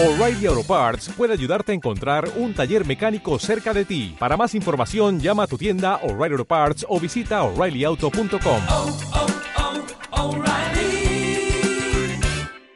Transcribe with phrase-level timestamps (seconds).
[0.00, 4.14] O'Reilly Auto Parts puede ayudarte a encontrar un taller mecánico cerca de ti.
[4.16, 8.60] Para más información, llama a tu tienda O'Reilly Auto Parts o visita oreillyauto.com.
[8.70, 8.96] oh,
[10.12, 11.50] oh, O'Reilly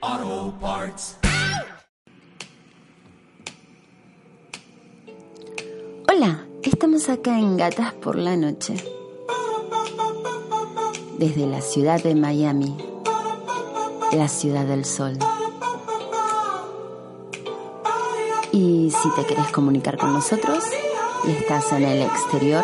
[0.00, 1.18] Auto Parts.
[6.08, 8.74] Hola, estamos acá en Gatas por la Noche.
[11.20, 12.76] Desde la ciudad de Miami,
[14.10, 15.16] la ciudad del sol.
[18.52, 20.62] Y si te querés comunicar con nosotros
[21.24, 22.62] y estás en el exterior,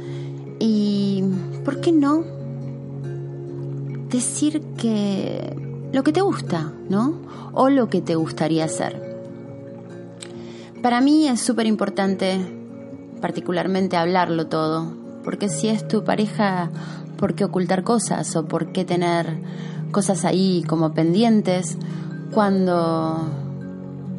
[0.60, 1.24] y,
[1.64, 2.24] ¿por qué no?
[4.10, 5.56] Decir que
[5.94, 7.22] lo que te gusta, ¿no?
[7.54, 9.20] O lo que te gustaría hacer.
[10.82, 12.40] Para mí es súper importante
[13.22, 16.70] particularmente hablarlo todo, porque si es tu pareja,
[17.18, 19.38] ¿por qué ocultar cosas o por qué tener
[19.92, 21.78] cosas ahí como pendientes
[22.34, 23.30] cuando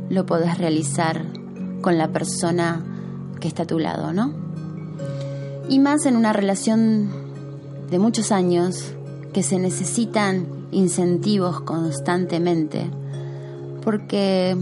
[0.08, 1.24] lo podés realizar
[1.82, 2.82] con la persona
[3.40, 4.32] que está a tu lado, ¿no?
[5.68, 7.10] Y más en una relación
[7.90, 8.94] de muchos años
[9.32, 12.90] que se necesitan incentivos constantemente,
[13.82, 14.56] porque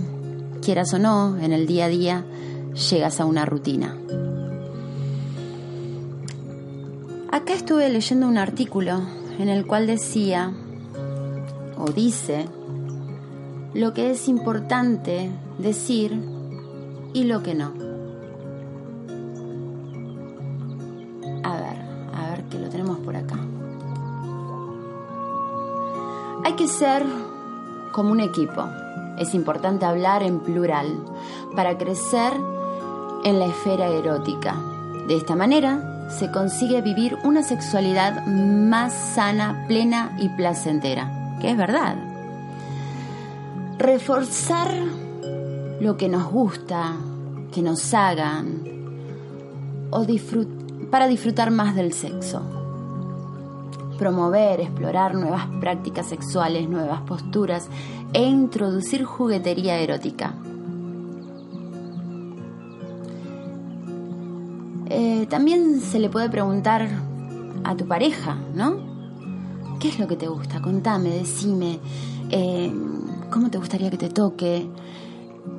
[0.62, 2.25] quieras o no, en el día a día
[2.91, 3.97] llegas a una rutina.
[7.32, 9.00] Acá estuve leyendo un artículo
[9.38, 10.53] en el cual decía,
[11.78, 12.47] o dice,
[13.72, 16.12] lo que es importante decir
[17.15, 17.72] y lo que no.
[21.42, 21.78] A ver,
[22.12, 23.38] a ver que lo tenemos por acá.
[26.44, 27.03] Hay que ser
[27.92, 28.62] como un equipo.
[29.19, 31.03] Es importante hablar en plural
[31.56, 32.34] para crecer
[33.25, 34.54] en la esfera erótica.
[35.09, 41.57] De esta manera se consigue vivir una sexualidad más sana, plena y placentera, que es
[41.57, 41.97] verdad.
[43.79, 44.71] Reforzar
[45.81, 46.93] lo que nos gusta,
[47.53, 48.63] que nos hagan,
[49.91, 50.07] o
[50.91, 52.43] para disfrutar más del sexo.
[53.99, 57.69] Promover, explorar nuevas prácticas sexuales, nuevas posturas
[58.13, 60.34] e introducir juguetería erótica.
[64.94, 66.86] Eh, también se le puede preguntar
[67.64, 68.76] a tu pareja, ¿no?
[69.80, 70.60] ¿Qué es lo que te gusta?
[70.60, 71.80] Contame, decime.
[72.28, 72.70] eh,
[73.30, 74.69] ¿Cómo te gustaría que te toque?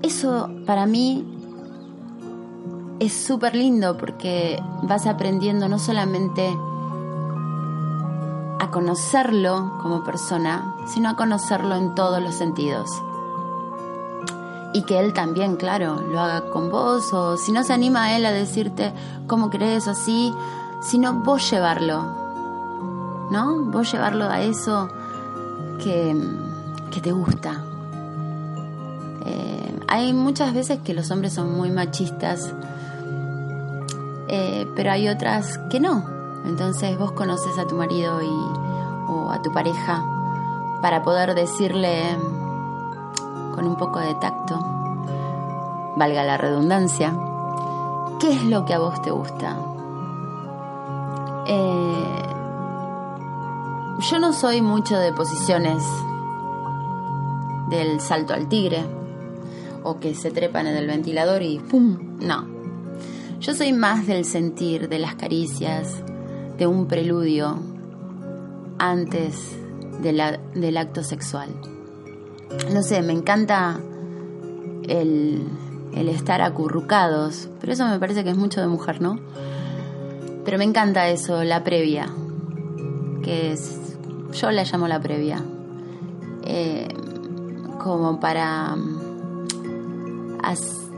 [0.03, 1.25] Eso para mí
[2.99, 6.55] es súper lindo porque vas aprendiendo no solamente
[8.59, 12.87] a conocerlo como persona, sino a conocerlo en todos los sentidos.
[14.73, 18.17] Y que él también, claro, lo haga con vos, o si no se anima a
[18.17, 18.91] él a decirte
[19.27, 20.33] cómo crees así,
[20.81, 22.03] sino vos llevarlo,
[23.29, 23.65] ¿no?
[23.71, 24.89] Vos llevarlo a eso
[25.83, 26.15] que,
[26.91, 27.63] que te gusta.
[29.25, 32.51] Eh, hay muchas veces que los hombres son muy machistas,
[34.27, 36.03] eh, pero hay otras que no.
[36.45, 38.63] Entonces vos conoces a tu marido y,
[39.07, 40.03] o a tu pareja
[40.81, 42.17] para poder decirle
[43.53, 44.59] con un poco de tacto,
[45.95, 47.13] valga la redundancia,
[48.19, 49.57] qué es lo que a vos te gusta.
[51.47, 52.23] Eh,
[53.99, 55.83] yo no soy mucho de posiciones
[57.69, 58.83] del salto al tigre
[59.83, 62.17] o que se trepan en el ventilador y ¡pum!
[62.19, 62.45] No.
[63.39, 66.01] Yo soy más del sentir, de las caricias,
[66.57, 67.59] de un preludio
[68.79, 69.57] antes
[70.01, 71.49] del acto sexual.
[72.71, 73.79] No sé, me encanta
[74.87, 75.47] el,
[75.93, 79.19] el estar acurrucados, pero eso me parece que es mucho de mujer, ¿no?
[80.43, 82.09] pero me encanta eso, la previa,
[83.23, 83.97] que es,
[84.33, 85.41] yo la llamo la previa,
[86.43, 86.89] eh,
[87.79, 88.75] como para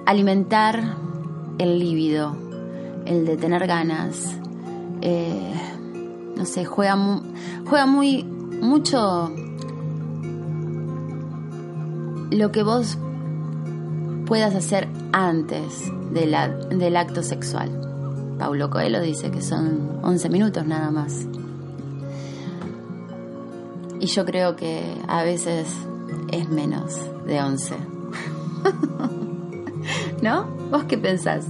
[0.06, 0.98] alimentar
[1.58, 2.36] el líbido,
[3.06, 4.36] el de tener ganas.
[5.02, 5.54] eh,
[6.36, 6.98] no sé, juega,
[7.66, 9.32] juega muy mucho
[12.32, 12.98] lo que vos
[14.26, 17.70] puedas hacer antes de la- del acto sexual.
[18.40, 21.26] Paulo Coelho dice que son 11 minutos nada más.
[24.00, 25.68] Y yo creo que a veces
[26.32, 26.96] es menos
[27.26, 27.76] de 11.
[30.22, 30.46] ¿No?
[30.72, 31.46] ¿Vos qué pensás?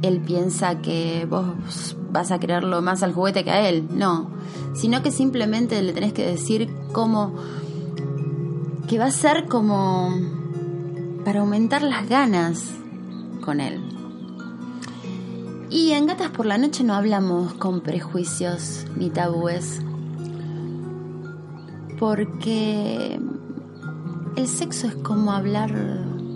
[0.01, 3.87] él piensa que vos vas a quererlo más al juguete que a él.
[3.91, 4.29] No,
[4.73, 7.33] sino que simplemente le tenés que decir cómo
[8.87, 10.13] que va a ser como
[11.23, 12.71] para aumentar las ganas
[13.41, 13.79] con él.
[15.69, 19.81] Y en Gatas por la Noche no hablamos con prejuicios ni tabúes,
[21.97, 23.17] porque
[24.35, 25.71] el sexo es como hablar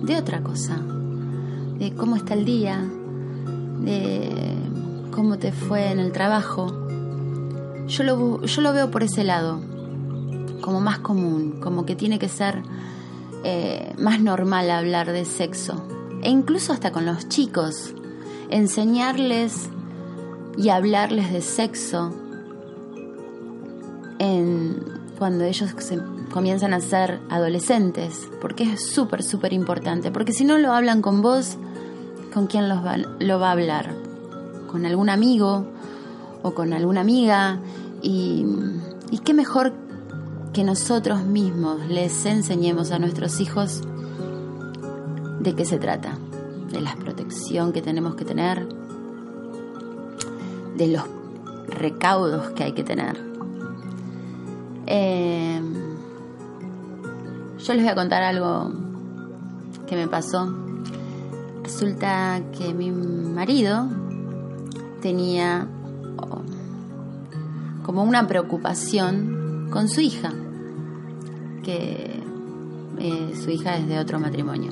[0.03, 0.77] de otra cosa,
[1.77, 2.81] de cómo está el día,
[3.81, 4.44] de
[5.15, 6.67] cómo te fue en el trabajo.
[7.87, 9.59] Yo lo, yo lo veo por ese lado,
[10.61, 12.61] como más común, como que tiene que ser
[13.43, 15.83] eh, más normal hablar de sexo.
[16.21, 17.93] E incluso hasta con los chicos,
[18.49, 19.69] enseñarles
[20.57, 22.13] y hablarles de sexo
[24.19, 24.79] en,
[25.17, 25.99] cuando ellos se
[26.31, 31.21] comienzan a ser adolescentes, porque es súper, súper importante, porque si no lo hablan con
[31.21, 31.57] vos,
[32.33, 33.93] ¿con quién los va- lo va a hablar?
[34.67, 35.65] ¿Con algún amigo
[36.43, 37.59] o con alguna amiga?
[38.01, 38.45] Y,
[39.23, 39.73] qué mejor
[40.53, 43.81] que nosotros mismos les enseñemos a nuestros hijos
[45.39, 46.17] de qué se trata,
[46.71, 48.67] de la protección que tenemos que tener,
[50.77, 51.03] de los
[51.67, 53.17] recaudos que hay que tener.
[54.85, 55.59] Eh,
[57.57, 58.71] yo les voy a contar algo
[59.87, 60.53] que me pasó.
[61.63, 63.87] Resulta que mi marido
[65.05, 65.67] tenía
[67.83, 70.33] como una preocupación con su hija,
[71.61, 72.23] que
[72.97, 74.71] eh, su hija es de otro matrimonio.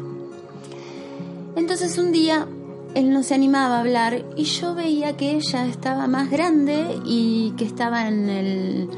[1.56, 2.48] Entonces un día
[2.96, 7.54] él no se animaba a hablar y yo veía que ella estaba más grande y
[7.56, 8.90] que estaba en, el,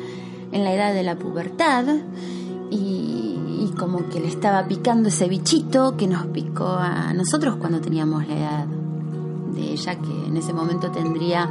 [0.53, 1.85] en la edad de la pubertad
[2.71, 7.81] y, y como que le estaba picando ese bichito que nos picó a nosotros cuando
[7.81, 8.74] teníamos la edad
[9.55, 11.49] de ella, que en ese momento tendría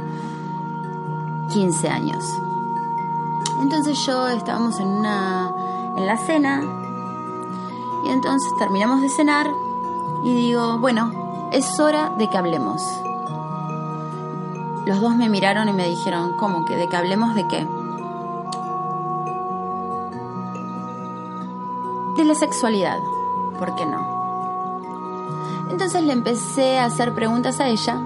[1.51, 2.23] 15 años.
[3.61, 5.51] Entonces yo estábamos en una
[5.97, 6.61] en la cena
[8.05, 9.47] y entonces terminamos de cenar
[10.23, 11.11] y digo, bueno,
[11.51, 12.81] es hora de que hablemos.
[14.85, 17.67] Los dos me miraron y me dijeron, ¿cómo que de que hablemos de qué?
[22.17, 22.99] De la sexualidad,
[23.57, 24.14] ¿por qué no?
[25.75, 27.99] Entonces le empecé a hacer preguntas a ella,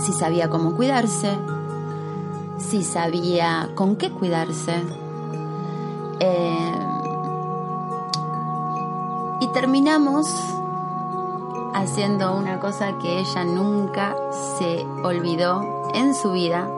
[0.00, 1.38] si sabía cómo cuidarse,
[2.58, 4.82] si sabía con qué cuidarse,
[6.18, 6.78] Eh,
[9.40, 10.26] y terminamos
[11.72, 14.16] haciendo una cosa que ella nunca
[14.58, 15.62] se olvidó
[15.94, 16.68] en su vida,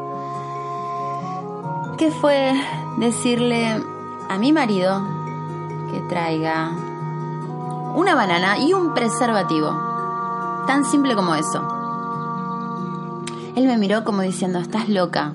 [1.97, 2.53] que fue
[2.99, 3.83] decirle
[4.29, 5.03] a mi marido
[5.91, 6.73] que traiga
[7.95, 9.94] una banana y un preservativo.
[10.67, 11.63] Tan simple como eso.
[13.57, 15.33] Él me miró como diciendo, estás loca.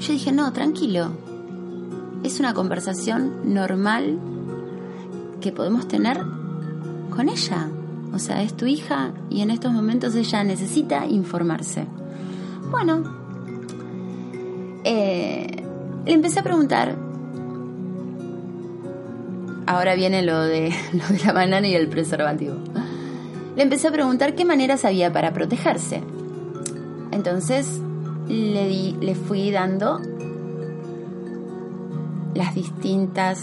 [0.00, 1.10] Yo dije, no, tranquilo.
[2.24, 4.18] Es una conversación normal
[5.40, 6.22] que podemos tener
[7.10, 7.68] con ella.
[8.12, 11.86] O sea, es tu hija y en estos momentos ella necesita informarse.
[12.70, 13.02] Bueno,
[14.84, 15.64] eh,
[16.04, 16.96] le empecé a preguntar.
[19.66, 22.56] Ahora viene lo de, lo de la banana y el preservativo.
[23.56, 26.02] Le empecé a preguntar qué maneras había para protegerse.
[27.10, 27.80] Entonces
[28.28, 30.00] le, di, le fui dando
[32.34, 33.40] las distintas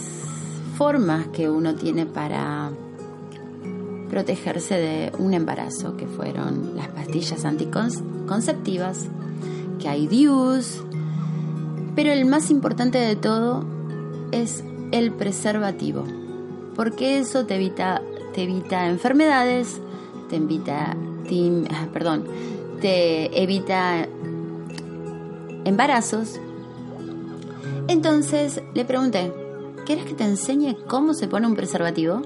[0.76, 2.70] formas que uno tiene para
[4.08, 9.06] protegerse de un embarazo, que fueron las pastillas anticonceptivas,
[9.78, 10.82] que hay DIUs,
[11.94, 13.64] pero el más importante de todo
[14.32, 16.04] es el preservativo,
[16.74, 18.02] porque eso te evita,
[18.34, 19.80] te evita enfermedades,
[20.30, 20.38] te
[21.28, 22.24] te, ah, perdón,
[22.80, 24.06] te evita
[25.64, 26.40] embarazos.
[27.88, 29.32] Entonces le pregunté,
[29.84, 32.22] ¿quieres que te enseñe cómo se pone un preservativo?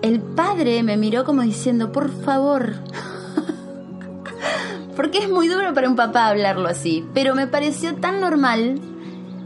[0.00, 2.74] El padre me miró como diciendo, por favor.
[4.96, 8.80] Porque es muy duro para un papá hablarlo así, pero me pareció tan normal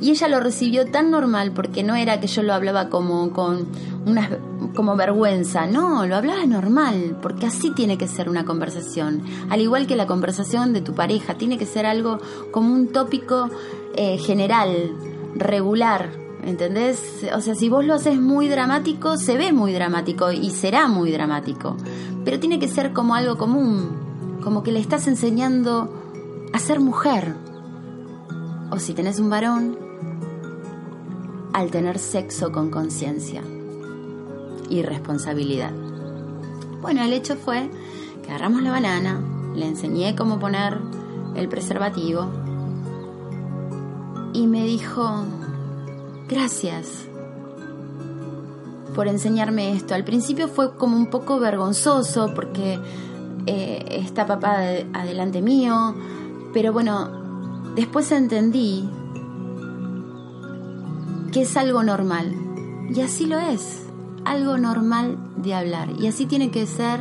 [0.00, 3.66] y ella lo recibió tan normal porque no era que yo lo hablaba como con
[4.06, 4.28] una
[4.74, 9.86] como vergüenza, no, lo hablaba normal, porque así tiene que ser una conversación, al igual
[9.86, 12.18] que la conversación de tu pareja, tiene que ser algo
[12.50, 13.50] como un tópico
[13.94, 14.94] eh, general,
[15.34, 16.10] regular,
[16.44, 17.26] ¿entendés?
[17.34, 21.10] O sea, si vos lo haces muy dramático, se ve muy dramático y será muy
[21.10, 21.76] dramático,
[22.24, 23.90] pero tiene que ser como algo común,
[24.42, 25.92] como que le estás enseñando
[26.52, 27.34] a ser mujer,
[28.70, 29.78] o si tenés un varón,
[31.52, 33.42] al tener sexo con conciencia
[34.68, 35.72] y responsabilidad.
[36.80, 37.70] Bueno, el hecho fue
[38.22, 39.20] que agarramos la banana,
[39.54, 40.78] le enseñé cómo poner
[41.34, 42.28] el preservativo
[44.32, 45.24] y me dijo,
[46.28, 47.06] gracias
[48.94, 49.94] por enseñarme esto.
[49.94, 52.78] Al principio fue como un poco vergonzoso porque
[53.46, 55.94] eh, está papá de- adelante mío,
[56.52, 58.88] pero bueno, después entendí
[61.32, 62.34] que es algo normal.
[62.94, 63.82] Y así lo es,
[64.30, 65.88] algo normal de hablar.
[65.98, 67.00] Y así tienen que ser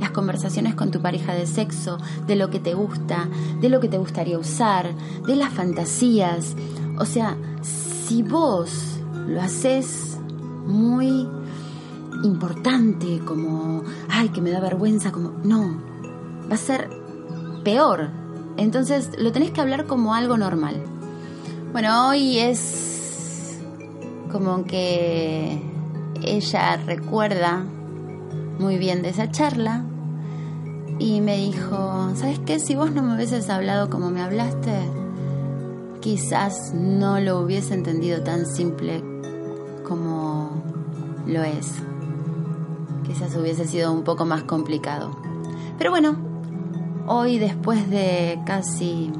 [0.00, 3.28] las conversaciones con tu pareja de sexo, de lo que te gusta,
[3.60, 4.94] de lo que te gustaría usar,
[5.26, 6.54] de las fantasías.
[6.98, 8.98] O sea, si vos
[9.28, 10.18] lo haces
[10.66, 11.28] muy
[12.24, 15.80] importante, como, ay, que me da vergüenza, como, no,
[16.50, 16.88] va a ser
[17.62, 18.08] peor.
[18.56, 20.82] Entonces lo tenés que hablar como algo normal.
[21.72, 23.60] Bueno, hoy es
[24.32, 25.69] como que
[26.36, 27.64] ella recuerda
[28.58, 29.84] muy bien de esa charla
[30.98, 32.58] y me dijo, ¿sabes qué?
[32.60, 34.72] Si vos no me hubieses hablado como me hablaste,
[36.00, 39.02] quizás no lo hubiese entendido tan simple
[39.86, 40.62] como
[41.26, 41.74] lo es.
[43.04, 45.10] Quizás hubiese sido un poco más complicado.
[45.78, 46.16] Pero bueno,
[47.06, 49.10] hoy después de casi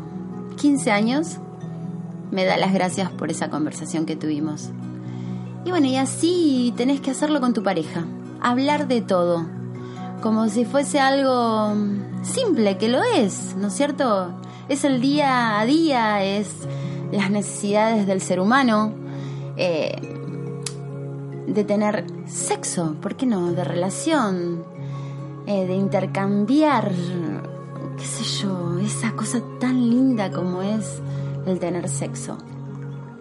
[0.59, 1.39] 15 años,
[2.31, 4.71] me da las gracias por esa conversación que tuvimos.
[5.65, 8.05] Y bueno, y así tenés que hacerlo con tu pareja.
[8.41, 9.47] Hablar de todo.
[10.23, 11.75] Como si fuese algo
[12.23, 14.33] simple, que lo es, ¿no es cierto?
[14.69, 16.49] Es el día a día, es
[17.13, 18.95] las necesidades del ser humano.
[19.57, 20.17] eh,
[21.47, 23.53] de tener sexo, ¿por qué no?
[23.53, 24.63] De relación,
[25.47, 26.93] eh, de intercambiar,
[27.99, 31.01] qué sé yo, esa cosa tan linda como es
[31.47, 32.39] el tener sexo.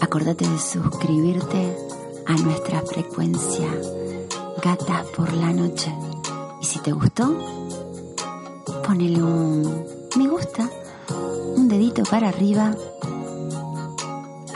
[0.00, 1.76] Acordate de suscribirte
[2.26, 3.68] a nuestra frecuencia
[4.62, 5.92] Gatas por la Noche.
[6.60, 7.36] Y si te gustó,
[8.86, 9.84] ponele un
[10.16, 10.70] me gusta,
[11.56, 12.74] un dedito para arriba,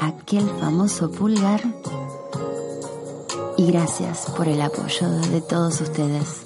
[0.01, 1.63] aquel famoso pulgar.
[3.57, 6.43] Y gracias por el apoyo de todos ustedes.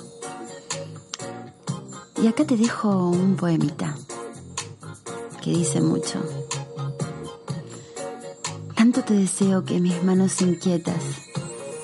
[2.23, 3.97] Y acá te dejo un poemita
[5.43, 6.21] que dice mucho.
[8.75, 11.03] Tanto te deseo que mis manos inquietas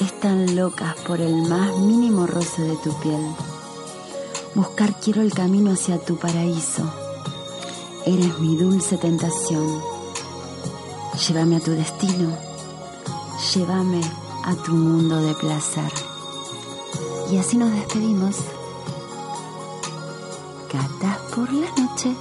[0.01, 3.23] están locas por el más mínimo roce de tu piel.
[4.55, 6.83] Buscar quiero el camino hacia tu paraíso.
[8.05, 10.00] Eres mi dulce tentación.
[11.15, 12.37] Llévame a tu destino.
[13.55, 14.01] Llévame
[14.45, 15.93] a tu mundo de placer.
[17.31, 18.37] Y así nos despedimos.
[20.73, 22.15] Gatas por la noche.